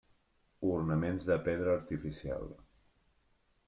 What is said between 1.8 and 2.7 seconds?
artificial.